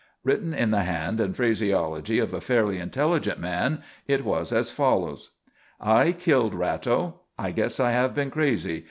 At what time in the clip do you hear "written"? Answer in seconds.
0.23-0.51